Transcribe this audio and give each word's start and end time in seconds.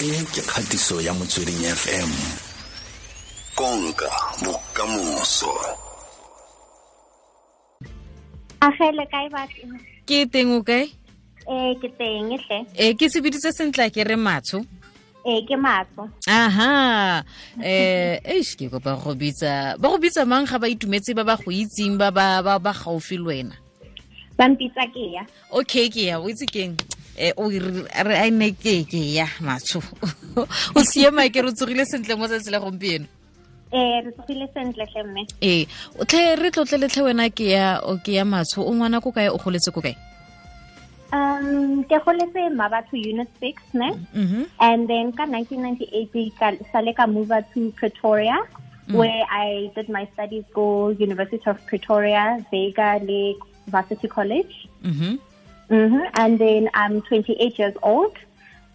e 0.00 0.24
ke 0.32 0.40
kgatiso 0.40 0.96
ya 1.04 1.12
motsweding 1.12 1.60
fm 1.76 2.08
konka 3.54 4.08
bokamoso. 4.40 5.52
Agele 8.60 9.04
kae 9.12 9.28
batho? 9.28 9.68
Ke 10.08 10.24
teng 10.24 10.56
o 10.56 10.64
kae 10.64 10.88
eh 11.44 11.76
ke 11.76 11.88
teng 12.00 12.32
hle. 12.32 12.58
E 12.80 12.94
ke 12.96 13.12
se 13.12 13.20
biditse 13.20 13.52
sentle 13.52 13.90
ke 13.92 14.00
re 14.08 14.16
matsho 14.16 14.64
eh 15.28 15.44
ke 15.44 15.60
matso 15.60 16.08
aha. 16.24 17.20
Eh 17.60 18.24
eish 18.24 18.56
ke 18.56 18.72
kopa 18.72 18.96
go 18.96 19.12
bitsa 19.12 19.76
ba 19.76 19.92
go 19.92 20.00
bitsa 20.00 20.24
mang 20.24 20.48
ga 20.48 20.56
ba 20.56 20.72
itumetse 20.72 21.12
ba 21.12 21.28
ba 21.28 21.36
go 21.36 21.52
itseng 21.52 22.00
ba 22.00 22.08
ba 22.08 22.40
ba 22.40 22.72
gaufi 22.72 23.20
le 23.20 23.28
wena? 23.28 23.56
Ba 24.40 24.48
mpitsa 24.48 24.88
ke 24.96 25.12
ya. 25.12 25.28
Okay 25.52 25.92
ke 25.92 26.08
ya 26.08 26.16
o 26.16 26.24
itse 26.32 26.48
keng? 26.48 26.72
eh 26.72 26.99
o 27.36 27.48
re 27.48 28.16
a 28.16 28.30
ne 28.30 28.50
ke 28.52 28.84
ke 28.90 29.00
ya 29.14 29.26
matsho 29.40 29.80
o 30.76 30.84
siema 30.90 31.28
ke 31.28 31.42
re 31.46 31.52
tsogile 31.52 31.84
sentle 31.84 32.16
mo 32.16 32.28
tsatsi 32.28 32.50
la 32.50 32.60
gompieno. 32.60 33.06
Eh 33.72 34.02
re 34.04 34.10
tsogile 34.12 34.46
sentle 34.54 34.86
hle 34.92 35.02
mme. 35.08 35.26
Ee 35.42 35.66
o 35.98 36.04
tlhe 36.04 36.36
re 36.42 36.50
tlotle 36.50 37.02
wena 37.06 37.30
ke 37.30 37.50
ya 37.54 37.80
o 37.82 37.98
ke 37.98 38.16
ya 38.18 38.24
matsho 38.24 38.64
o 38.64 38.72
ngwana 38.72 39.02
ko 39.04 39.12
kae 39.12 39.28
o 39.28 39.38
goletse 39.38 39.70
ko 39.74 39.80
kae? 39.80 39.96
Um 41.12 41.84
ke 41.90 41.98
goletse 42.06 42.42
mabatho 42.54 42.96
unit 42.96 43.30
6 43.40 43.74
ne 43.74 43.90
mhm 44.14 44.46
and 44.60 44.88
then 44.88 45.12
ka 45.12 45.26
1998 45.26 46.34
ka 46.40 46.50
sale 46.72 46.92
ka 46.94 47.06
move 47.06 47.34
to 47.54 47.70
Pretoria 47.78 48.38
where 48.90 49.24
I 49.30 49.70
did 49.74 49.88
my 49.88 50.08
studies 50.14 50.44
go 50.52 50.88
University 50.88 51.46
of 51.46 51.64
Pretoria 51.66 52.44
Vega 52.50 52.98
le 53.02 53.38
Varsity 53.68 54.08
College. 54.08 54.68
Mm 54.82 54.96
hmm 54.98 55.29
And 55.70 56.38
then 56.38 56.68
I'm 56.74 57.00
28 57.02 57.58
years 57.58 57.74
old. 57.82 58.16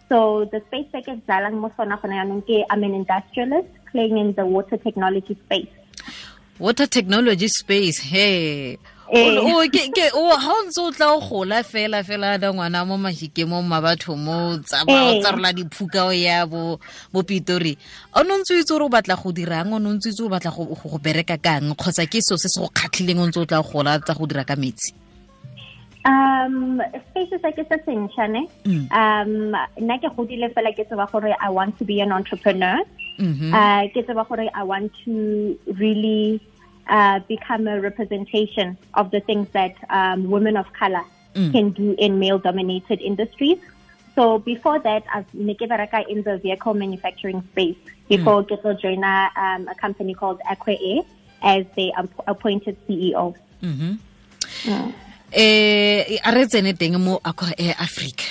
So 0.08 0.44
the 0.50 0.60
space 0.68 0.86
tech 0.92 1.08
is 1.08 1.18
dalang 1.28 1.54
mo 1.60 1.70
sona 1.76 1.98
gona 1.98 2.22
yanong 2.24 2.64
I'm 2.70 2.82
an 2.84 2.94
industrialist 2.94 3.68
playing 3.90 4.18
in 4.18 4.32
the 4.34 4.46
water 4.46 4.76
technology 4.76 5.36
space. 5.44 5.68
water 6.58 6.86
technology 6.86 7.48
space 7.48 7.98
he 8.00 8.78
Eh. 9.12 9.38
o 9.38 9.62
ke 9.70 9.86
ke 9.94 10.10
o 10.18 10.34
ha 10.34 10.50
o 10.50 10.62
ntse 10.66 10.80
o 10.82 10.90
tla 10.90 11.14
o 11.14 11.20
gola 11.20 11.62
fela 11.62 12.02
fela 12.02 12.38
da 12.40 12.50
ngwana 12.50 12.82
mo 12.82 12.96
mahikemong 12.98 13.62
ma 13.62 13.78
batho 13.78 14.16
mo 14.18 14.58
tsa 14.66 14.82
ba 14.82 15.14
Eh. 15.14 15.20
tsa 15.22 15.30
rola 15.30 15.52
diphuka 15.52 16.06
o 16.06 16.10
ya 16.10 16.42
bo 16.46 16.80
mo 17.14 17.22
Pitori 17.22 17.76
o 18.16 18.22
no 18.26 18.34
ntse 18.42 18.56
o 18.56 18.58
itse 18.58 18.74
o 18.74 18.88
batla 18.88 19.14
go 19.14 19.30
dirang 19.30 19.70
o 19.74 19.78
no 19.78 19.94
ntse 19.94 20.08
o 20.08 20.10
itse 20.10 20.22
o 20.26 20.28
batla 20.32 20.50
go 20.50 20.98
bereka 20.98 21.38
kang 21.38 21.70
kgotsa 21.78 22.02
ke 22.10 22.18
seo 22.18 22.34
se 22.34 22.48
se 22.50 22.58
go 22.58 22.66
kgatlhileng 22.72 23.22
o 23.22 23.26
ntse 23.30 23.38
o 23.38 23.46
tla 23.46 23.60
o 23.62 23.68
gola 23.68 24.00
tsa 24.02 24.14
go 24.18 24.26
dira 24.26 24.42
ka 24.42 24.56
metsi 24.58 24.90
Um 26.10 26.80
spaces 27.10 27.40
like 27.42 27.58
it's 27.58 27.70
essential 27.76 28.28
ne. 28.28 28.42
Mm. 28.64 28.84
Um 29.00 29.32
nna 29.84 29.96
ke 30.02 30.10
godile 30.18 30.48
fela 30.56 30.72
ke 30.78 30.86
tseba 30.90 31.06
gore 31.12 31.34
I 31.40 31.50
want 31.50 31.78
to 31.78 31.84
be 31.84 32.00
an 32.04 32.12
entrepreneur. 32.18 32.76
Uh 33.18 33.82
ke 33.94 34.04
tseba 34.06 34.26
gore 34.28 34.46
I 34.54 34.62
want 34.62 34.92
to 35.04 35.58
really 35.82 36.40
uh 36.88 37.18
become 37.28 37.66
a 37.66 37.80
representation 37.80 38.76
of 38.94 39.10
the 39.10 39.20
things 39.20 39.48
that 39.58 39.74
um 39.90 40.30
women 40.30 40.56
of 40.56 40.72
color 40.72 41.04
Mm. 41.36 41.52
can 41.52 41.66
do 41.76 41.94
in 41.98 42.18
male 42.18 42.38
dominated 42.38 42.98
industries. 43.02 43.58
So 44.14 44.38
before 44.38 44.78
that, 44.78 45.02
I've 45.14 45.30
Nikibaraka 45.32 46.08
in 46.08 46.22
the 46.22 46.38
vehicle 46.38 46.72
manufacturing 46.72 47.42
space 47.52 47.76
before 48.08 48.42
mm. 48.42 48.48
Gito 48.48 48.72
joined 48.80 49.04
um, 49.04 49.68
a 49.68 49.74
company 49.74 50.14
called 50.14 50.40
Aqua 50.50 50.76
Air 50.80 51.02
as 51.42 51.66
the 51.76 51.92
appointed 52.26 52.78
CEO. 52.88 53.34
mhm 53.62 53.98
Mm. 54.64 54.94
Eh 55.32 56.18
a 56.22 56.30
re 56.30 56.46
tsene 56.46 56.74
teng 56.74 56.98
mo 56.98 57.20
Air 57.58 57.76
Africa. 57.78 58.24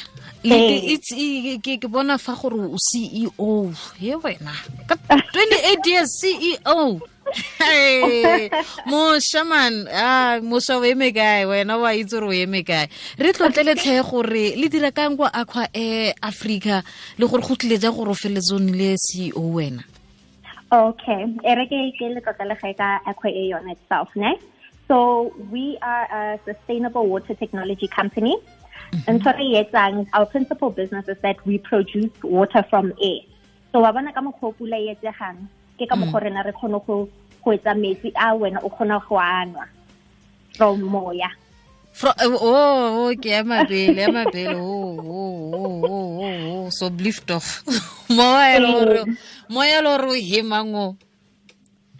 Ke 0.46 0.94
it's 0.94 1.12
e- 1.12 1.58
ke 1.58 1.82
ke 1.82 1.88
bona 1.90 2.18
fa 2.18 2.36
gore 2.38 2.70
o 2.70 2.78
CEO 2.78 3.74
he 3.98 4.14
wena 4.14 4.54
ka 4.86 4.94
28 5.34 5.90
years 5.90 6.10
CEO 6.22 7.02
Hey, 7.58 8.50
moša 8.90 9.42
man 9.42 9.90
ah 9.90 10.38
moša 10.46 10.78
o 10.78 10.86
eme 10.86 11.10
kae? 11.10 11.50
Wena 11.50 11.82
wa 11.82 11.90
itse 11.98 12.14
gore 12.22 12.30
o 12.30 12.34
eme 12.34 12.62
kae? 12.62 12.86
Re 13.18 13.34
tlotle 13.34 13.66
letlhe 13.66 13.98
gore 14.06 14.54
le 14.54 14.70
dira 14.70 14.92
kang 14.94 15.18
kwa 15.18 15.34
Aqua 15.34 15.66
Air 15.74 16.14
Africa 16.22 16.84
le 17.18 17.26
gore 17.26 17.42
go 17.42 17.58
tlile 17.58 17.82
ja 17.82 17.90
gore 17.90 18.14
o 18.14 18.14
feletse 18.14 18.54
o 18.54 18.60
nnile 18.62 18.94
CEO 19.02 19.42
wena. 19.58 19.82
Okay. 20.70 21.26
Ereke 21.42 21.98
ke 21.98 22.14
le 22.14 22.22
tota 22.22 22.46
le 22.46 22.56
ka 22.62 23.02
Aqua 23.10 23.30
Air 23.34 23.58
on 23.58 23.74
itself, 23.74 24.14
ne? 24.16 24.38
So 24.88 25.34
we 25.50 25.78
are 25.82 26.06
a 26.12 26.40
sustainable 26.46 27.08
water 27.08 27.34
technology 27.34 27.88
company. 27.88 28.38
Mm-hmm. 28.38 29.10
And 29.10 29.24
so 29.24 29.32
re 29.34 30.08
our 30.14 30.26
principal 30.26 30.70
business 30.70 31.08
is 31.08 31.18
that 31.22 31.44
we 31.46 31.58
produce 31.58 32.12
water 32.24 32.64
from 32.70 32.94
air. 33.02 33.22
So 33.72 33.82
wa 33.82 33.92
bona 33.92 34.14
ka 34.14 34.22
mokgwa 34.22 34.56
pula 34.56 34.78
e 34.78 34.96
etsegang, 34.96 35.50
ke 35.76 35.90
ka 35.90 35.96
mokgwa 35.96 36.22
mm. 36.22 36.24
rena 36.24 36.44
re 36.46 36.54
kgone 36.54 36.80
go 36.86 37.10
go 37.44 37.52
etsa 37.52 37.74
metsi 37.76 38.14
a 38.16 38.32
wena 38.38 38.64
o 38.64 38.70
kgona 38.70 39.02
go 39.10 39.20
anwa 39.20 39.68
from 40.56 40.82
moya. 40.82 41.28
Oh, 42.04 42.12
oh, 42.40 43.08
oh 43.08 43.16
ke 43.16 43.32
ya 43.32 43.44
mabele 43.44 44.00
ya 44.00 44.12
mabele 44.12 44.56
oh 44.60 45.00
oh 45.00 45.36
oh 45.56 45.76
oh 45.84 46.10
oh 46.20 46.66
oh 46.68 46.70
so 46.70 46.92
lift 46.92 47.32
off 47.32 47.64
moya 48.12 48.60
lo 48.60 49.08
moya 49.48 49.80
lo 49.80 49.96
re 50.04 50.08
o 50.12 50.16
hemang 50.20 50.76
o 50.76 51.00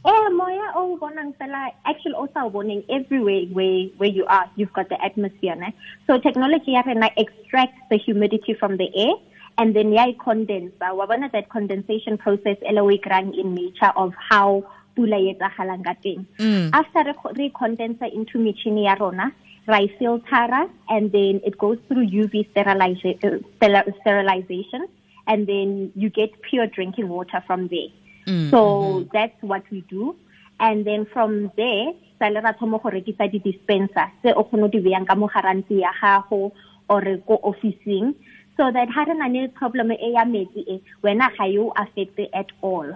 Eh, 0.06 0.30
moya 0.30 0.70
o 0.78 0.96
bonang 1.02 1.34
fela 1.34 1.72
actually 1.84 2.14
also 2.14 2.46
warning 2.54 2.84
everywhere 2.94 3.42
where 3.58 3.90
where 3.98 4.14
you 4.18 4.24
are 4.30 4.46
you've 4.56 4.72
got 4.72 4.88
the 4.90 4.98
atmosphere 5.04 5.56
ne? 5.56 5.74
so 6.06 6.20
technology 6.20 6.74
ya 6.78 6.84
rena 6.86 7.10
extracts 7.18 7.82
the 7.90 7.98
humidity 7.98 8.54
from 8.54 8.78
the 8.78 8.86
air 8.96 9.16
and 9.58 9.76
then 9.76 9.90
ya 9.92 10.06
condense 10.24 10.72
wa 10.80 11.08
bona 11.10 11.28
that 11.34 11.50
condensation 11.50 12.20
process 12.20 12.58
we 12.62 13.02
run 13.10 13.34
in 13.34 13.56
nature 13.56 13.92
of 13.96 14.14
how 14.30 14.62
pula 14.96 15.18
etsagalang 15.32 15.82
ka 15.90 15.98
teng 16.06 16.22
Mm. 16.38 16.70
after 16.82 17.02
re, 17.10 17.16
re 17.42 17.50
condense 17.50 18.06
into 18.14 18.38
machine 18.38 18.78
ya 18.86 18.94
rona 19.02 19.34
ra 19.66 19.82
e 19.82 19.90
filtera 19.98 20.70
and 20.88 21.12
then 21.18 21.42
it 21.44 21.58
goes 21.58 21.82
through 21.90 22.06
UV 22.06 22.46
sterilization, 22.54 23.18
uh, 23.26 23.82
sterilization 24.02 24.86
and 25.26 25.48
then 25.50 25.92
you 25.96 26.10
get 26.14 26.30
pure 26.46 26.68
drinking 26.68 27.10
water 27.10 27.42
from 27.50 27.70
there 27.74 27.90
Mm, 28.26 28.50
so 28.52 29.06
that's 29.14 29.42
what 29.42 29.64
we 29.72 29.82
do. 29.90 30.16
And 30.60 30.86
then 30.86 31.06
from 31.06 31.52
there, 31.58 31.94
sale 32.20 32.42
ra 32.42 32.54
thomo 32.54 32.80
go 32.82 32.90
rekisa 32.90 33.28
di 33.32 33.40
dispenser 33.40 34.08
se 34.22 34.32
o 34.36 34.44
kgone 34.44 34.72
di 34.72 34.80
beyang 34.80 35.06
ka 35.08 35.16
mo 35.16 35.28
garanti 35.28 35.82
ya 35.82 35.92
gago 36.02 36.52
or 36.90 37.02
go 37.28 37.40
officing 37.44 38.16
so 38.58 38.72
that 38.72 38.90
ha 38.90 39.04
re 39.04 39.14
na 39.14 39.28
le 39.28 39.48
problem 39.50 39.92
e 39.92 40.14
ya 40.16 40.24
metsi 40.24 40.64
e 40.68 40.82
wena 41.04 41.30
ga 41.38 41.46
you 41.46 41.72
affect 41.76 42.20
at 42.34 42.48
all. 42.62 42.88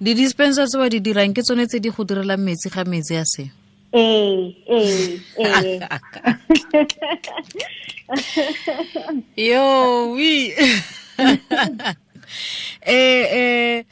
di 0.00 0.14
dispenser 0.14 0.66
tse 0.66 0.78
wa 0.78 0.88
di 0.88 1.00
dirang 1.00 1.34
ke 1.34 1.42
tsone 1.42 1.66
tse 1.66 1.80
di 1.80 1.90
go 1.90 2.04
direlang 2.04 2.40
metsi 2.40 2.70
ga 2.70 2.84
metsi 2.86 3.16
a 3.18 3.24
se 3.26 3.50
Eh 3.90 4.54
eh 4.66 5.18
eh. 5.38 5.78
yo 9.36 10.14
wi 10.14 10.54
eh 12.86 13.24
eh 13.42 13.84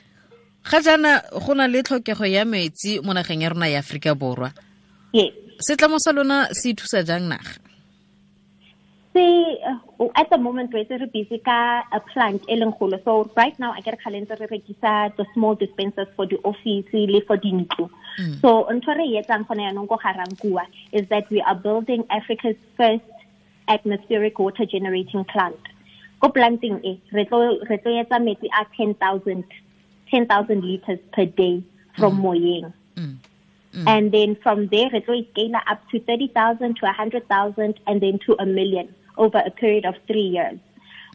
ga 0.70 0.80
jana 0.80 1.22
go 1.32 1.54
na 1.54 1.66
le 1.66 1.82
tlhokego 1.82 2.26
ya 2.28 2.44
metsi 2.44 3.00
mo 3.00 3.12
nageng 3.12 3.42
ya 3.42 3.48
rona 3.48 3.68
ya 3.68 3.80
Aforika 3.80 4.14
Borwa 4.14 4.52
setlamo 5.58 5.98
sa 5.98 6.12
lona 6.12 6.48
se 6.52 6.74
thusa 6.74 7.02
jang 7.02 7.28
naga 7.28 7.56
uh, 9.18 10.08
at 10.14 10.30
the 10.30 10.38
moment 10.38 10.72
we're 10.72 10.84
very 10.84 11.06
busy 11.06 11.38
ka 11.38 11.82
a 11.92 12.00
plant 12.00 12.42
e 12.48 12.54
leng. 12.54 12.72
So 13.04 13.30
right 13.36 13.58
now 13.58 13.72
I 13.72 13.80
get 13.80 14.00
calendar 14.00 14.36
re 14.38 14.46
rekisa 14.46 15.16
the 15.16 15.26
small 15.34 15.54
dispensers 15.54 16.08
for 16.16 16.26
the 16.26 16.38
office 16.44 16.86
le 16.92 17.20
for 17.26 17.36
dintlo. 17.36 17.90
So 18.40 18.68
ntho 18.70 18.96
re 18.96 19.04
e 19.04 19.22
etsang 19.22 19.46
gone 19.48 19.58
yanong 19.58 19.88
ko 19.88 19.96
garang 19.96 20.36
is 20.92 21.08
that 21.08 21.28
we 21.30 21.40
are 21.40 21.54
building 21.54 22.04
Africa's 22.10 22.56
first 22.76 23.04
atmospheric 23.68 24.38
water 24.38 24.66
generating 24.66 25.24
plant. 25.24 25.58
Ko 26.20 26.28
planting 26.28 26.80
e 26.84 27.00
re 27.12 27.24
tlo 27.24 27.58
re 27.68 27.78
tlo 27.78 27.90
etsa 28.02 28.18
metsi 28.20 28.48
a 28.52 28.66
10,000 28.76 29.44
10,000 30.10 30.64
liters 30.64 30.98
per 31.12 31.26
day 31.26 31.62
from 31.96 32.20
moyeng. 32.22 32.72
Mm. 32.96 33.18
And 33.86 34.12
then 34.12 34.36
from 34.42 34.68
there, 34.68 34.94
it 34.94 35.06
will 35.06 35.24
scale 35.32 35.52
up 35.66 35.80
to 35.90 36.00
30,000 36.00 36.76
to 36.76 36.86
100,000 36.86 37.80
and 37.86 38.00
then 38.00 38.18
to 38.26 38.36
a 38.40 38.46
million 38.46 38.94
over 39.16 39.38
a 39.38 39.50
period 39.50 39.84
of 39.84 39.94
three 40.06 40.22
years. 40.22 40.58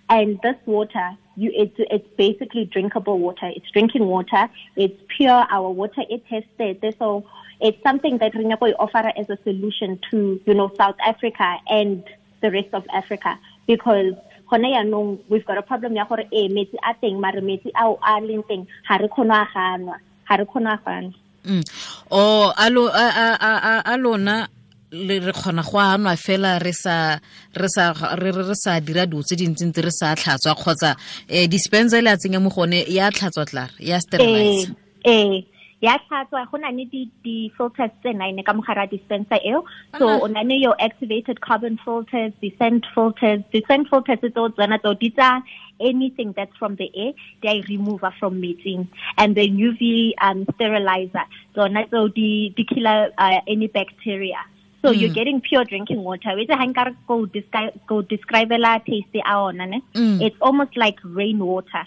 And 0.10 0.40
this 0.44 0.56
water, 0.66 1.12
you, 1.36 1.52
it's, 1.54 1.76
it's 1.78 2.08
basically 2.18 2.66
drinkable 2.66 3.20
water. 3.20 3.52
It's 3.56 3.70
drinking 3.72 4.06
water. 4.06 4.50
It's 4.76 5.00
pure. 5.08 5.46
Our 5.50 5.72
water 5.72 6.04
is 6.10 6.22
tested. 6.30 6.96
So 7.00 7.26
it's 7.60 7.82
something 7.82 8.18
that 8.20 8.34
Rinyago 8.34 8.74
offer 8.78 9.12
as 9.18 9.30
a 9.30 9.38
solution 9.44 10.00
to, 10.12 10.40
you 10.46 10.54
know, 10.54 10.72
South 10.78 10.98
Africa 11.06 11.58
and 11.68 12.04
the 12.42 12.52
rest 12.52 12.70
of 12.74 12.86
Africa 12.94 13.40
because 13.66 14.14
gone 14.54 14.70
yaanong 14.70 15.18
we've 15.30 15.46
got 15.46 15.58
a 15.58 15.66
problem 15.66 15.96
ya 15.96 16.06
gore 16.06 16.26
e 16.32 16.48
metsi 16.50 16.78
a 16.90 16.94
teng 17.02 17.18
mare 17.20 17.42
metsi 17.42 17.70
ao 17.74 17.98
a 18.02 18.22
leng 18.22 18.44
teng 18.50 18.64
ga 18.88 18.98
re 19.02 19.08
kgone 19.10 19.34
a 19.34 19.46
ganwa 19.54 19.96
ga 20.28 20.36
re 20.38 20.46
kgone 20.46 20.70
a 20.70 20.78
ganwa. 20.86 21.14
Mm. 21.46 21.64
o 22.12 22.22
oh, 22.22 22.54
a 22.56 23.98
lona 23.98 24.48
le 24.92 25.20
re 25.20 25.34
kgona 25.34 25.64
go 25.66 25.78
anwa 25.80 26.14
fela 26.16 26.60
re 26.62 26.72
sa 26.72 27.18
re 27.62 27.70
sa 27.76 27.94
re 28.22 28.32
re 28.32 28.44
re 28.50 28.56
sa 28.56 28.80
dira 28.80 29.06
dilo 29.10 29.24
tse 29.26 29.36
dintsi 29.36 29.66
ntse 29.66 29.82
re 29.82 29.92
sa 29.92 30.14
tlhatswa 30.16 30.54
kgotsa 30.56 30.92
um 30.94 31.48
dispenser 31.50 32.02
le 32.02 32.12
a 32.14 32.18
tsenya 32.18 32.40
mo 32.40 32.50
gone 32.54 32.86
ya 32.88 33.10
tlhatswa 33.10 33.46
tlare 33.50 33.74
ya 33.80 33.98
sterilize. 34.00 34.70
Eh 35.04 35.44
ya 35.84 35.94
tlhatswa 36.08 36.42
go 36.50 36.58
na 36.58 36.70
le 36.72 36.86
di-filters 37.24 37.92
tse 38.02 38.14
nine 38.14 38.42
ka 38.48 38.54
mogara 38.54 38.86
dispenser 38.90 39.40
eo. 39.44 39.66
So 40.00 40.08
o 40.24 40.28
na 40.28 40.42
le 40.42 40.56
your 40.56 40.76
activated 40.80 41.42
carbon 41.42 41.78
filters 41.84 42.32
descent 42.42 42.86
filters. 42.96 43.42
Descent 43.52 43.90
filters 43.90 44.20
tseo 44.24 44.48
tsona 44.56 44.80
tseo 44.80 44.94
di 45.00 45.10
tsa 45.12 45.44
anything 45.80 46.32
that's 46.38 46.56
from 46.58 46.76
the 46.82 46.90
air 46.96 47.12
they 47.44 47.62
remover 47.68 48.14
from 48.20 48.40
metsing. 48.42 48.88
And 49.18 49.36
then 49.36 49.58
uv 49.58 49.82
um, 50.22 50.46
sterilizer 50.56 51.26
tsona 51.56 51.86
tseo 51.90 52.08
di, 52.14 52.54
di 52.56 52.64
killer 52.64 53.12
uh, 53.18 53.40
any 53.48 53.68
bacteria. 53.68 54.40
So 54.82 54.90
Mm. 54.92 55.00
you're 55.00 55.14
getting 55.16 55.40
pure 55.42 55.64
drinking 55.66 56.02
water 56.04 56.32
wetse 56.40 56.56
ha 56.60 56.66
nka 56.66 56.86
re 56.88 56.94
go 57.08 57.26
describe 57.26 57.74
go 57.88 58.02
describela 58.04 58.72
taste 58.86 59.20
a 59.26 59.36
ona 59.36 59.66
ne? 59.66 59.80
Mm. 59.96 60.22
it's 60.22 60.36
almost 60.42 60.78
like 60.78 61.00
rainwater. 61.04 61.86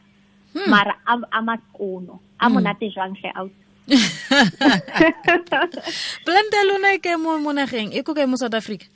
Hmm. 0.57 0.71
mara 0.71 0.95
a 1.07 1.15
a 1.39 1.41
maskono 1.47 2.15
a 2.41 2.49
monate 2.49 2.87
jwang 2.95 3.15
hle 3.21 3.31
out 3.41 3.51
planta 6.27 6.57
ya 6.59 6.65
lona 6.67 6.95
e 6.95 6.99
kae 6.99 7.17
mo 7.17 7.53
nageng 7.55 7.95
e 7.95 8.03
ko 8.03 8.15
kae 8.15 8.27
mo 8.27 8.37
south 8.37 8.55
africa 8.55 8.87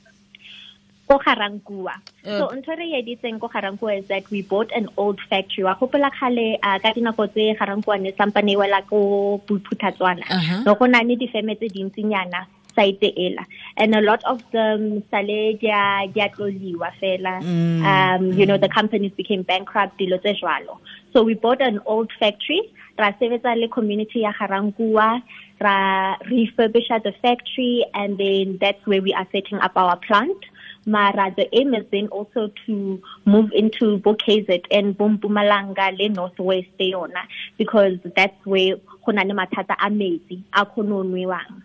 ko 1.11 1.19
Garankuwa. 1.19 1.99
Uh. 2.23 2.39
So 2.39 2.55
ntho 2.55 2.71
re 2.71 2.95
editseng 2.95 3.35
ko 3.35 3.51
garankua 3.51 3.99
is 3.99 4.07
that 4.07 4.23
we 4.31 4.47
bought 4.47 4.71
an 4.71 4.87
old 4.95 5.19
factory. 5.27 5.67
Wa 5.67 5.75
gopola 5.75 6.07
khale 6.07 6.55
uh, 6.63 6.79
ka 6.79 6.95
dinako 6.95 7.27
tse 7.27 7.51
Garankuwa 7.59 7.99
ne 7.99 8.15
sampane 8.15 8.55
wela 8.55 8.79
ko 8.87 9.41
Bophuthatswana. 9.43 10.23
No 10.63 10.75
go 10.79 10.87
na 10.87 11.03
le 11.03 11.19
difeme 11.19 11.59
tse 11.59 11.67
dintsinyana 11.67 12.47
site 12.81 13.13
ela 13.17 13.45
and 13.77 13.95
a 13.95 14.01
lot 14.01 14.23
of 14.25 14.41
them 14.51 15.03
sale 15.11 15.57
dia 15.61 16.09
dia 16.13 16.29
tloliwa 16.35 16.91
fela. 16.99 17.37
Mm. 17.41 17.81
um 17.85 18.23
you 18.39 18.45
know 18.45 18.57
the 18.57 18.69
companies 18.69 19.13
became 19.21 19.43
bankrupt 19.43 19.97
dilo 19.99 20.17
tse 20.21 20.33
jwalo. 20.41 20.77
So 21.13 21.23
we 21.23 21.33
bought 21.33 21.61
an 21.61 21.79
old 21.85 22.11
factory 22.19 22.61
ra 22.97 23.11
sebetsa 23.19 23.55
le 23.59 23.67
community 23.67 24.21
ya 24.21 24.33
Garankuwa 24.33 25.21
ra 25.59 26.17
refurbish 26.31 26.89
the 27.03 27.13
factory 27.21 27.85
and 27.93 28.17
then 28.17 28.57
that's 28.61 28.85
where 28.85 29.01
we 29.01 29.13
are 29.13 29.27
setting 29.31 29.59
up 29.59 29.73
our 29.75 29.97
plant. 29.97 30.37
Mara 30.85 31.31
the 31.37 31.47
aim 31.55 31.75
is 31.75 31.85
then 31.91 32.07
also 32.07 32.49
to 32.65 33.01
move 33.25 33.51
into 33.53 33.99
Bokazet 33.99 34.65
and 34.71 34.97
Mpumalanga 34.97 35.97
le 35.97 36.09
northwest 36.09 36.79
yona 36.79 37.23
because 37.57 37.97
that's 38.15 38.45
where 38.45 38.75
go 39.05 39.11
na 39.11 39.21
le 39.21 39.33
mathata 39.33 39.75
a 39.79 39.89
metsi 39.89 40.43
a 40.53 40.65
khononwewang 40.65 41.61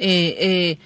eh 0.00 0.32
eh 0.40 0.76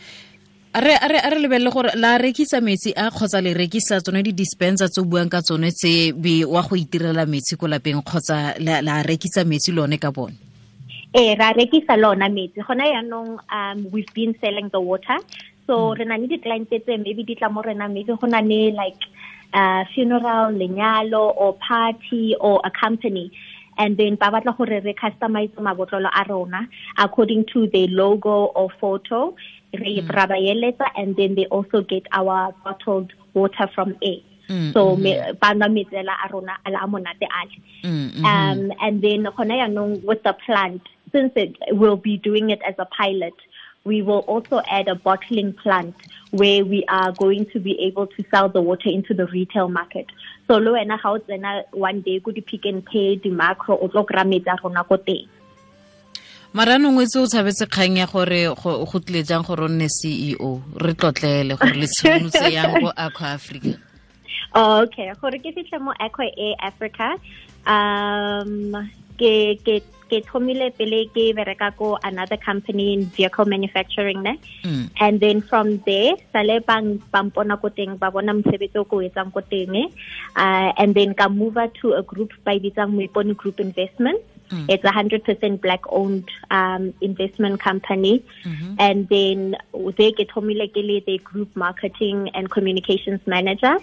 re 0.74 0.94
a 0.98 1.06
re 1.06 1.18
a 1.22 1.28
re 1.30 1.38
lebelele 1.38 1.70
gore 1.70 1.90
la 1.94 2.18
rekisa 2.18 2.60
metsi 2.60 2.90
a 2.90 3.10
kgotsa 3.10 3.40
le 3.40 3.54
rekisa 3.54 4.00
tsone 4.00 4.22
di 4.22 4.34
dispenser 4.34 4.88
tse 4.90 5.00
o 5.00 5.04
buang 5.04 5.30
ka 5.30 5.40
tsone 5.40 5.70
tse 5.70 6.12
be 6.12 6.44
wa 6.44 6.62
go 6.66 6.74
itirela 6.74 7.24
metsi 7.26 7.54
ko 7.56 7.66
lapeng 7.70 8.02
kgotsa 8.02 8.58
la 8.58 9.02
rekisa 9.06 9.44
metsi 9.46 9.70
lone 9.70 9.98
ka 9.98 10.10
bone? 10.10 10.34
Eh 11.14 11.36
ra 11.38 11.54
rekisa 11.54 11.94
lona 11.96 12.28
metsi. 12.28 12.58
Gona 12.58 12.90
yaanong 12.90 13.38
um 13.38 13.78
we've 13.92 14.10
been 14.14 14.34
selling 14.42 14.68
the 14.74 14.80
water. 14.80 15.22
So 15.66 15.94
re 15.94 16.04
na 16.04 16.18
le 16.18 16.26
di-client 16.26 16.66
tse 16.68 16.98
maybe 16.98 17.22
di 17.22 17.38
tla 17.38 17.48
mo 17.48 17.62
rena 17.62 17.86
maybe 17.88 18.10
go 18.18 18.26
na 18.26 18.40
le 18.42 18.74
like 18.74 18.98
uh, 19.54 19.84
funeral 19.94 20.50
lenyalo 20.50 21.30
or 21.38 21.54
party 21.62 22.34
or 22.40 22.60
a 22.64 22.70
company 22.70 23.30
and 23.78 23.96
then 23.96 24.16
ba 24.16 24.30
batla 24.30 24.56
gore 24.56 24.80
re 24.80 24.94
customize 24.94 25.50
mabotlolo 25.54 26.10
a 26.14 26.24
rona 26.28 26.68
according 26.98 27.44
to 27.52 27.66
the 27.68 27.86
logo 27.88 28.46
or 28.54 28.70
photo. 28.80 29.34
Re 29.72 30.04
ra 30.08 30.26
ba 30.26 30.34
eletsa 30.34 30.86
and 30.96 31.16
then 31.16 31.34
they 31.34 31.46
also 31.46 31.82
get 31.82 32.06
our 32.12 32.54
bottled 32.64 33.12
water 33.34 33.68
from 33.74 33.96
air. 34.02 34.20
Mm, 34.48 34.72
so 34.74 34.94
me 34.96 35.16
ba 35.40 35.54
nwa 35.54 35.68
metsi 35.72 35.96
ala 35.98 36.14
a 36.24 36.28
rona 36.32 36.56
a 36.64 36.86
monate 36.86 37.26
ale 37.40 37.56
Mm, 37.84 38.12
mhm. 38.12 38.24
um, 38.24 38.72
and 38.80 39.02
then 39.02 39.24
gona 39.24 39.60
yaanong 39.60 40.02
with 40.04 40.22
the 40.22 40.32
plant, 40.46 40.80
since 41.12 41.32
it 41.36 41.54
will 41.72 41.96
be 41.96 42.16
doing 42.16 42.48
it 42.50 42.60
as 42.66 42.74
a 42.78 42.86
pilot, 42.86 43.34
we 43.84 44.02
will 44.02 44.24
also 44.26 44.60
add 44.68 44.88
a 44.88 44.94
bottling 44.94 45.52
plant 45.52 45.94
where 46.30 46.64
we 46.64 46.84
are 46.88 47.12
going 47.12 47.46
to 47.52 47.60
be 47.60 47.78
able 47.80 48.06
to 48.06 48.24
sell 48.30 48.48
the 48.48 48.60
water 48.60 48.88
into 48.88 49.14
the 49.14 49.26
retail 49.26 49.68
market. 49.68 50.06
So 50.48 50.56
lo 50.58 50.72
wena 50.72 51.00
ga 51.00 51.10
o 51.10 51.18
tsena 51.18 51.64
one 51.72 52.00
day 52.00 52.18
go 52.18 52.30
di 52.32 52.40
Pick 52.40 52.66
n 52.66 52.82
Pay 52.82 53.16
di 53.16 53.30
Makro 53.30 53.80
o 53.80 53.88
tlo 53.88 54.04
kry-a 54.06 54.24
metsi 54.24 54.48
a 54.48 54.56
rona 54.62 54.84
ko 54.84 54.96
teng. 54.96 55.28
mara 56.54 56.78
nongwe 56.78 57.06
tse 57.06 57.18
o 57.18 57.26
tshabetse 57.26 57.66
kgang 57.66 57.96
ya 57.98 58.06
gore 58.06 58.54
go 58.54 58.84
go 58.86 58.98
tlile 59.02 59.26
jang 59.26 59.42
gore 59.42 59.64
o 59.66 59.68
nne 59.68 59.88
ceo 59.90 60.62
re 60.78 60.92
tlotlele 60.94 61.58
gore 61.58 61.74
le 61.74 61.86
tshimolotse 61.90 62.46
yang 62.54 62.78
go 62.78 62.92
aqua 62.94 63.34
africa 63.34 63.74
Oh, 64.54 64.86
okay. 64.86 65.10
Gore 65.18 65.42
ke 65.42 65.50
fitlhe 65.50 65.82
mo 65.82 65.92
Aqua 65.98 66.30
Africa. 66.62 67.18
Um 67.66 68.70
ke 69.18 69.58
ke 69.66 69.82
ke 70.10 70.20
thomile 70.26 70.70
pele 70.76 71.06
ke 71.14 71.32
bereka 71.38 71.76
ko 71.76 71.98
another 72.04 72.36
company 72.36 72.92
in 72.94 73.06
vehicle 73.06 73.44
manufacturing 73.44 74.22
ne. 74.22 74.38
Mm. 74.62 74.90
And 75.00 75.20
then 75.20 75.40
from 75.40 75.78
there, 75.86 76.16
sale 76.32 76.60
bang 76.60 77.02
bampona 77.12 77.60
ko 77.60 77.68
teng 77.68 77.98
ba 77.98 78.10
bona 78.10 78.34
mosebetsi 78.34 78.76
o 78.76 78.84
ko 78.84 78.98
etsang 78.98 79.32
ko 79.32 79.40
teng. 79.40 79.90
Uh, 80.36 80.72
and 80.76 80.94
then 80.94 81.14
ka 81.14 81.28
move 81.28 81.58
to 81.80 81.92
a 81.94 82.02
group 82.02 82.32
by 82.44 82.58
bitsang 82.58 82.94
Moipone 82.94 83.36
Group 83.36 83.60
Investment. 83.60 84.20
Mm. 84.50 84.66
It's 84.68 84.84
a 84.84 84.92
100% 84.92 85.60
black 85.60 85.80
owned 85.88 86.28
um, 86.50 86.92
investment 87.00 87.60
company. 87.60 88.22
Mhm. 88.44 88.76
And 88.78 89.08
then 89.08 89.56
they 89.96 90.12
get 90.12 90.28
Tomile 90.28 90.72
Gili, 90.72 91.02
the 91.06 91.18
group 91.18 91.56
marketing 91.56 92.30
and 92.34 92.50
communications 92.50 93.20
manager. 93.26 93.78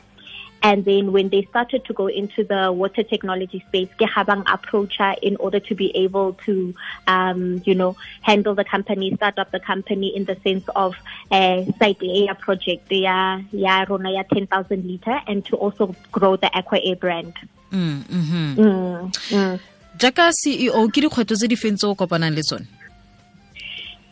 And 0.64 0.86
then 0.86 1.12
when 1.12 1.30
they 1.30 1.44
started 1.50 1.86
to 1.86 1.94
go 1.94 2.08
into 2.08 2.44
the 2.44 2.72
water 2.72 3.04
technology 3.04 3.64
space, 3.68 3.90
ke 3.98 4.06
habang 4.08 4.44
approach 4.48 4.98
her 4.98 5.16
in 5.22 5.36
order 5.38 5.60
to 5.60 5.76
be 5.76 5.90
able 5.96 6.34
to, 6.46 6.74
um, 7.08 7.62
you 7.66 7.74
know, 7.74 7.96
handle 8.22 8.54
the 8.54 8.64
company, 8.64 9.16
start 9.16 9.40
up 9.40 9.52
the 9.52 9.60
company 9.60 10.16
in 10.16 10.26
the 10.26 10.38
sense 10.44 10.64
of 10.76 10.96
a 11.32 11.66
site 11.80 12.02
A 12.04 12.36
project, 12.36 12.92
ya 12.92 13.42
ya 13.52 13.86
rona 13.90 14.12
ya 14.12 14.24
10,000 14.24 14.86
liter, 14.86 15.20
and 15.28 15.44
to 15.46 15.56
also 15.56 15.96
grow 16.12 16.36
the 16.36 16.50
Aqua 16.56 16.80
Air 16.84 16.96
brand. 16.96 17.34
Mm, 17.72 18.04
mhm. 18.04 18.56
Mm, 18.56 19.12
mm. 19.32 19.60
jaaka 19.98 20.32
ceo 20.34 20.88
ke 20.92 21.02
dikgwetlho 21.04 21.36
tse 21.38 21.48
di 21.48 21.56
feng 21.56 21.78
tse 21.78 21.88
o 21.88 21.96
kopanang 21.96 22.36
le 22.36 22.44
tsone 22.44 22.66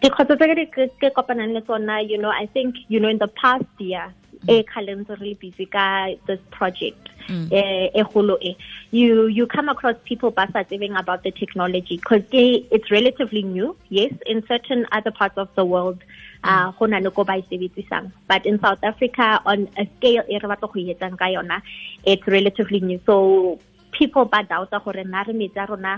dikgwetlho 0.02 0.36
tse 0.38 0.48
ke 0.52 0.56
di- 0.60 0.72
ke 0.76 0.84
ke 1.02 1.10
kopanang 1.18 1.54
le 1.56 1.62
tsona 1.62 2.00
you 2.10 2.18
know 2.18 2.32
i 2.32 2.46
think 2.46 2.76
you 2.88 3.00
know 3.00 3.10
in 3.10 3.18
the 3.18 3.28
past 3.42 3.66
year 3.80 4.14
e 4.48 4.64
kgale 4.64 4.96
ntse 4.96 5.16
re 5.20 5.34
busy 5.36 5.66
ka 5.66 6.16
this 6.28 6.40
project 6.52 7.10
Mm. 7.30 7.46
eh 7.54 7.92
e 7.94 8.04
golo 8.12 8.38
e. 8.42 8.58
You 8.90 9.28
you 9.28 9.46
come 9.46 9.70
across 9.70 9.96
people 10.04 10.32
ba 10.32 10.50
sa 10.52 10.66
tsebeng 10.66 10.98
about 10.98 11.22
the 11.22 11.30
technology 11.30 11.98
because 12.02 12.26
it's 12.34 12.90
relatively 12.90 13.44
new 13.44 13.76
yes 13.90 14.12
in 14.26 14.42
certain 14.48 14.88
other 14.92 15.12
parts 15.12 15.38
of 15.38 15.48
the 15.54 15.64
world 15.64 16.02
uh 16.44 16.72
go 16.74 16.86
na 16.90 16.98
le 16.98 17.12
ko 17.12 17.24
ba 17.24 17.38
sebedisang. 17.46 18.12
But 18.28 18.50
in 18.50 18.58
south 18.60 18.82
africa 18.82 19.42
on 19.46 19.70
a 19.78 19.86
scale 19.98 20.26
e 20.26 20.42
re 20.42 20.48
batla 20.50 20.74
go 20.74 20.80
e 20.80 20.90
etsang 20.90 21.22
ka 21.22 21.30
yona 21.30 21.62
it's 22.04 22.26
relatively 22.26 22.80
new. 22.80 23.00
So 23.06 23.60
people 24.00 24.26
ba 24.34 24.40
doubta 24.52 24.80
gore 24.84 25.04
na 25.14 25.24
re 25.28 25.34
metsi 25.42 25.60
a 25.64 25.66
rona 25.72 25.94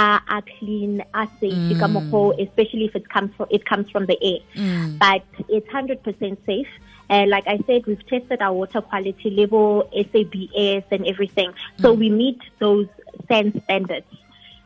a 0.00 0.02
a 0.36 0.42
clean 0.52 1.00
a 1.14 1.24
safe 1.40 1.72
ka 1.80 1.86
Mm. 1.88 1.94
mokgwa 1.96 2.20
o, 2.28 2.34
especially 2.44 2.84
if 2.90 2.94
it 3.00 3.08
comes 3.14 3.30
from, 3.36 3.46
it 3.56 3.64
comes 3.70 3.90
from 3.94 4.04
the 4.10 4.18
air 4.30 4.40
Mm. 4.66 4.98
but 5.04 5.24
it's 5.48 5.68
100% 5.72 6.36
safe 6.46 6.68
uh, 7.10 7.24
like 7.26 7.46
I 7.48 7.56
said, 7.66 7.86
we've 7.86 8.06
tested 8.06 8.42
our 8.42 8.52
water 8.52 8.82
quality 8.82 9.30
level, 9.30 9.88
SABS, 10.12 10.84
and 10.90 11.06
everything. 11.06 11.54
So 11.80 11.94
we 11.94 12.10
meet 12.10 12.38
those 12.58 12.86
standards. 13.24 14.04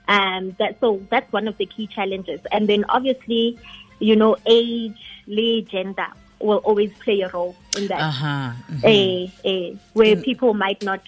Um, 0.09 0.57
that, 0.59 0.81
so 0.81 1.01
that's 1.09 1.33
one 1.33 1.47
of 1.47 1.57
the 1.59 1.67
key 1.67 1.87
challenges. 1.87 2.41
And 2.51 2.69
then 2.69 2.85
obviously, 2.89 3.61
you 4.01 4.17
know, 4.17 4.37
age, 4.45 4.99
le 5.29 5.63
gender 5.63 6.09
will 6.41 6.57
always 6.67 6.91
play 7.05 7.21
a 7.21 7.29
role 7.29 7.55
in 7.79 7.87
that. 7.87 8.01
mhm. 8.13 8.81
eh, 8.83 9.29
eh, 9.45 9.75
where 9.93 10.17
people 10.17 10.53
might 10.55 10.83
not 10.83 11.01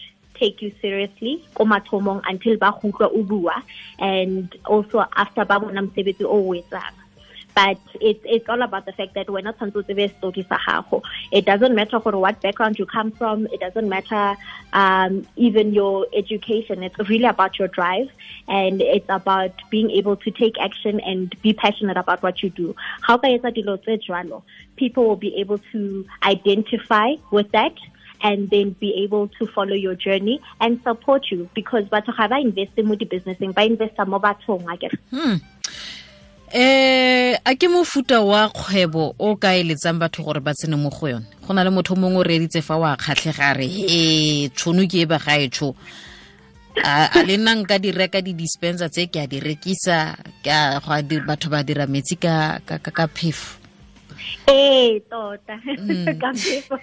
take 0.45 0.61
you 0.61 0.73
seriously 0.85 1.35
ko 1.55 1.65
mathomong 1.65 2.21
until 2.29 2.61
ba 2.61 2.73
go 2.83 3.09
o 3.09 3.23
bua 3.33 3.57
and 3.99 4.53
also 4.67 5.05
after 5.25 5.49
ba 5.49 5.59
bona 5.65 5.89
mosebetsi 5.89 6.29
o 6.29 6.39
o 6.45 6.85
but 7.55 7.79
it's 8.01 8.21
it's 8.25 8.49
all 8.49 8.63
about 8.63 8.85
the 8.85 8.93
fact 8.93 9.15
that 9.15 9.31
when 9.31 9.45
tshwanetse 9.45 9.77
o 9.81 9.83
tsebe 9.89 10.05
story 10.19 10.45
it 11.39 11.45
doesn't 11.51 11.75
matter 11.75 12.01
for 12.01 12.13
what 12.25 12.41
background 12.43 12.79
you 12.79 12.87
come 12.87 13.11
from 13.21 13.47
it 13.47 13.61
doesn't 13.61 13.89
matter 13.89 14.37
um, 14.75 15.27
even 15.37 15.73
your 15.73 16.07
education. 16.13 16.83
It's 16.83 16.99
really 17.09 17.25
about 17.25 17.59
your 17.59 17.69
drive 17.69 18.09
and 18.49 18.83
it's 18.83 19.07
about 19.09 19.53
being 19.71 19.91
able 19.91 20.17
to 20.17 20.31
take 20.31 20.59
action 20.61 21.01
and 21.01 21.35
be 21.43 21.53
passionate 21.53 21.97
about 21.97 22.23
what 22.23 22.43
you 22.43 22.51
do. 22.51 22.75
How 23.03 23.17
people 24.77 25.09
will 25.09 25.17
be 25.17 25.37
able 25.37 25.59
to 25.73 26.07
identify 26.25 27.15
with 27.31 27.53
that 27.53 27.75
and 28.25 28.51
then 28.51 28.75
be 28.81 29.05
able 29.05 29.29
to 29.39 29.47
follow 29.47 29.77
your 29.77 29.95
journey 29.95 30.41
and 30.61 30.81
support 30.83 31.31
you. 31.31 31.49
Because 31.55 31.85
batho 31.93 32.17
ga 32.17 32.27
ba 32.27 32.41
invest 32.41 32.77
mo 32.83 32.97
di 32.97 33.05
businessing 33.05 33.53
ba 33.53 33.63
investa 33.69 34.09
mo 34.09 34.19
bathong 34.19 34.65
akere 34.67 34.97
Hmm. 35.13 35.37
eh 36.55 37.37
a 37.45 37.55
ke 37.55 37.69
mofuta 37.69 38.25
wa 38.25 38.49
kgwebo 38.49 39.15
o 39.19 39.37
ka 39.37 39.53
eletsang 39.55 39.99
batho 40.01 40.25
gore 40.25 40.41
ba 40.41 40.55
tsene 40.55 40.81
mo 40.81 40.89
go 40.91 41.07
yone. 41.07 41.27
Go 41.47 41.53
na 41.53 41.63
le 41.63 41.71
motho 41.71 41.95
mongwe 41.95 42.21
o 42.21 42.25
reeditse 42.25 42.63
fa 42.63 42.79
wa 42.81 42.97
kgatlhega 42.97 43.59
re 43.61 43.69
e 43.69 44.49
tshono 44.49 44.89
ke 44.89 45.03
e 45.03 45.07
ba 45.07 45.19
gaetsho 45.19 45.75
a 46.83 47.11
a 47.13 47.23
le 47.23 47.37
nna 47.37 47.55
nka 47.55 47.79
di 47.79 47.93
di-dispenser 47.93 48.89
tse 48.91 49.07
ke 49.07 49.21
a 49.21 49.27
di 49.27 49.39
rekisa 49.39 50.17
a 50.47 51.03
batho 51.27 51.51
ba 51.51 51.63
dira 51.63 51.87
metsi 51.87 52.17
ka 52.17 52.59
ka 52.67 53.07
ka- 54.47 54.53
ka 54.53 54.53
Eh, 54.53 55.01
tota. 55.11 55.57
Ka 56.21 56.31
phefo. 56.33 56.77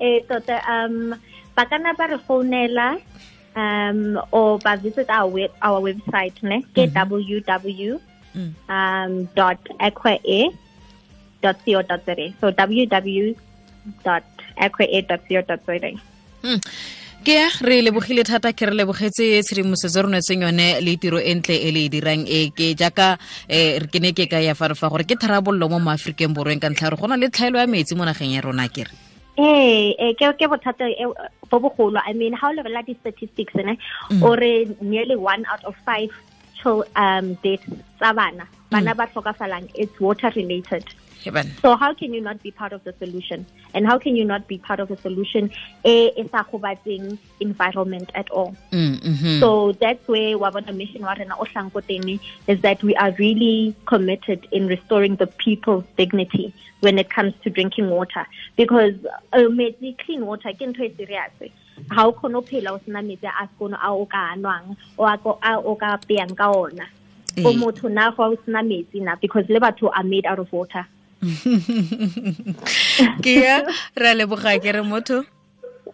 eh, 0.00 0.20
tota. 0.28 0.56
Um, 0.68 1.14
ba 1.56 1.64
ka 1.66 1.78
ba 1.96 2.06
re 2.10 2.18
founela 2.26 2.98
um, 3.56 4.18
or 4.32 4.58
ba 4.58 4.76
visit 4.76 5.08
our, 5.10 5.26
web, 5.30 5.50
our 5.62 5.80
website, 5.80 6.34
ne? 6.42 6.62
Ke 6.74 6.86
www 6.90 8.00
Mm. 8.34 8.50
um, 8.66 9.12
dot 9.38 9.62
aquaair 9.78 10.50
dot 11.40 11.54
co 11.64 11.82
dot 11.86 12.02
za. 12.02 12.34
So 12.40 12.50
www 12.50 13.36
dot 14.02 14.24
aquaair 14.58 15.06
dot 15.06 15.22
co 15.30 15.40
dot 15.46 15.60
za. 15.66 15.94
Ke 17.24 17.48
re 17.64 17.80
lebogile 17.80 18.20
thata 18.20 18.52
ke 18.52 18.66
re 18.68 18.74
lebogetse 18.76 19.40
tshedimosetso 19.40 20.02
re 20.04 20.08
nwetseng 20.12 20.42
yone 20.44 20.66
le 20.84 20.96
tiro 21.00 21.16
e 21.16 21.32
ntle 21.32 21.56
e 21.56 21.70
le 21.72 21.84
e 21.86 21.88
dirang 21.88 22.26
e 22.28 22.52
ke 22.52 22.74
jaaka 22.76 23.16
um 23.48 23.86
ke 23.88 23.98
ne 24.04 24.12
ke 24.12 24.28
ka 24.28 24.44
ya 24.44 24.52
fa 24.52 24.68
re 24.68 24.76
fa 24.76 24.92
gore 24.92 25.08
ke 25.08 25.16
tharabololo 25.16 25.72
mo 25.72 25.78
maaforikeng 25.80 26.36
borweng 26.36 26.60
ka 26.60 26.68
ntlha 26.68 26.92
gore 26.92 27.00
go 27.00 27.08
na 27.08 27.16
le 27.16 27.32
tlhaelo 27.32 27.56
ya 27.56 27.66
metsi 27.66 27.96
mo 27.96 28.04
nageng 28.04 28.36
ya 28.36 28.44
rona 28.44 28.68
kere 28.68 28.92
re 29.38 29.96
eh, 29.98 30.12
ke 30.20 30.36
ke 30.36 30.46
bothata 30.52 30.84
eh, 30.84 31.08
bo 31.48 31.58
bogolo. 31.58 32.00
I 32.04 32.12
mean, 32.12 32.34
how 32.34 32.52
level 32.52 32.76
di 32.84 32.94
statistics 33.00 33.54
ne? 33.54 33.78
Or 34.20 34.36
nearly 34.36 35.16
one 35.16 35.44
out 35.50 35.64
of 35.64 35.74
five 35.84 36.10
chil- 36.60 36.84
um 36.94 37.34
deaths 37.42 37.64
tsa 37.98 38.12
bana. 38.12 38.44
Bana 38.70 38.94
ba 38.94 39.08
tlhokafalang 39.08 39.70
it's 39.74 39.98
water 39.98 40.30
related. 40.36 40.84
Bana. 41.32 41.50
So 41.62 41.76
how 41.76 41.94
can 41.94 42.12
you 42.14 42.20
not 42.20 42.42
be 42.42 42.50
part 42.50 42.72
of 42.72 42.82
the 42.84 42.92
solution? 42.98 43.46
And 43.74 43.86
how 43.86 43.98
can 43.98 44.16
you 44.16 44.24
not 44.24 44.46
be 44.48 44.58
part 44.58 44.80
of 44.80 44.88
the 44.88 44.96
solution 44.96 45.50
e 45.84 46.10
sa 46.30 46.44
gobatseng 46.44 47.18
environment 47.40 48.10
at 48.14 48.30
all? 48.30 48.54
Mm, 48.72 49.00
mhm. 49.00 49.40
So 49.40 49.72
that's 49.72 50.06
where 50.08 50.36
Wabona 50.38 50.74
Mission 50.74 51.02
Warena 51.02 51.38
Oshankoteni 51.38 52.20
is 52.46 52.60
that 52.62 52.82
we 52.82 52.94
are 52.96 53.12
really 53.18 53.74
committed 53.86 54.46
in 54.52 54.66
restoring 54.66 55.16
the 55.16 55.26
people's 55.26 55.84
dignity 55.96 56.54
when 56.80 56.98
it 56.98 57.08
comes 57.10 57.32
to 57.42 57.50
drinking 57.50 57.88
water. 57.90 58.26
Because 58.56 58.94
uh, 59.32 59.48
clean 60.04 60.26
water 60.26 60.50
e 60.50 60.94
serious. 60.96 61.52
Ha 61.90 62.06
o 62.06 62.12
kgone 62.12 62.34
ho 62.34 62.42
phela 62.42 62.70
o 62.72 62.80
sena 62.84 63.02
metsi 63.02 63.26
a 63.26 63.48
sekono 63.48 63.76
a 63.82 63.90
o 63.90 64.06
ka 64.06 64.34
anwang 64.34 64.76
o 64.98 65.04
a 65.04 65.18
a 65.42 65.60
o 65.60 65.74
ka 65.74 65.98
peyang 66.08 66.36
ka 66.36 66.50
ona. 66.52 66.86
O 67.44 67.50
Eh. 67.50 67.54
motho 67.56 67.90
na 67.90 68.12
fa 68.12 68.22
o 68.30 68.36
sena 68.44 68.62
metsi 68.62 69.02
na 69.02 69.16
because 69.16 69.48
le 69.48 69.58
batho 69.60 69.90
are 69.94 70.04
made 70.04 70.24
out 70.24 70.38
of 70.38 70.52
water. 70.52 70.86
ke 73.24 73.34
ya? 73.44 73.62
Ra 73.96 74.14
leboga 74.14 74.58
ke 74.60 74.72
re 74.74 74.82
motho? 74.82 75.24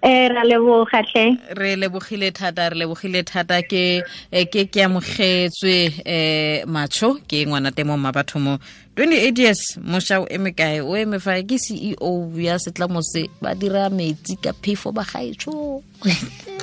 Eh 0.03 0.29
ra 0.29 0.45
leboga 0.45 1.03
hle. 1.03 1.37
re 1.57 1.77
lebogile 1.77 2.31
thata 2.33 2.71
re 2.71 2.77
lebogile 2.81 3.23
thata 3.23 3.63
ke 3.63 4.03
eh, 4.33 4.45
ke 4.49 4.65
ke 4.73 4.81
amogetswe 4.87 5.77
um 6.07 6.73
matsho 6.73 7.19
ke 7.29 7.45
ngwana 7.47 7.71
temo 7.71 7.97
mabatho 7.97 8.41
mo. 8.41 8.59
28 8.97 9.39
years 9.39 9.79
mošwa 9.79 10.25
o 10.25 10.27
eme 10.31 10.53
kae? 10.57 10.81
O 10.81 10.97
eme 10.97 11.21
fa? 11.21 11.43
Ke 11.43 11.59
ceo 11.59 12.33
ya 12.37 12.57
setlamo 12.59 13.03
se 13.03 13.29
ba 13.43 13.55
dira 13.55 13.91
metsi 13.91 14.41
ka 14.41 14.53
phefo 14.53 14.93
ba 14.93 15.05
gaetso 15.05 15.83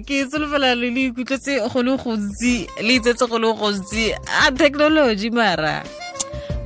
ke 0.00 0.26
solofela 0.30 0.74
le 0.74 0.90
le 0.90 1.10
ikutlwetse 1.10 1.60
go 1.72 1.82
le 1.82 1.96
gontsi 1.96 2.66
le 2.82 2.92
itsetse 2.96 3.26
go 3.28 3.38
le 3.38 3.52
gontsi. 3.52 4.12
A 4.44 4.52
technology 4.52 5.30
mara 5.30 5.82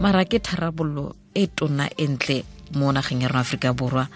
mara 0.00 0.24
ke 0.24 0.38
tharabollo 0.38 1.14
e 1.34 1.46
tona 1.46 1.88
e 1.96 2.06
ntle 2.06 2.44
mo 2.74 2.92
nageng 2.92 3.22
ya 3.22 3.28
rona 3.28 3.40
aforika 3.40 3.72
borwa 3.72 4.08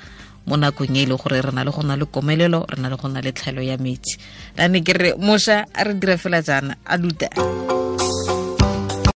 mo 0.47 0.57
nakong 0.57 0.97
e 0.97 1.03
e 1.03 1.07
leng 1.07 1.19
gore 1.19 1.43
re 1.43 1.53
na 1.53 1.65
le 1.65 1.71
go 1.71 1.83
na 1.83 1.97
le 1.97 2.07
komelelo 2.07 2.67
re 2.69 2.77
na 2.81 2.89
le 2.89 2.97
go 2.97 3.09
na 3.09 3.21
le 3.21 3.33
tlhaelo 3.33 3.63
ya 3.63 3.77
metsi. 3.77 4.19
Dane 4.57 4.81
ke 4.83 4.93
re 4.93 5.11
mošwa 5.19 5.65
a 5.75 5.85
re 5.85 5.95
dira 5.95 6.17
fela 6.17 6.43
jaana 6.43 6.77
a 6.87 6.97
luta 6.97 7.29